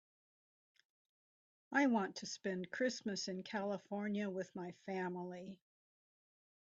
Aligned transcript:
I 1.71 1.85
want 1.85 2.15
to 2.15 2.25
spend 2.25 2.71
Christmas 2.71 3.27
in 3.27 3.43
California 3.43 4.31
with 4.31 4.49
my 4.55 4.71
family. 4.87 5.59